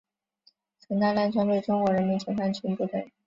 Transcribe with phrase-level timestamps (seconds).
[0.79, 3.11] 曾大量装备中国人民解放军部队。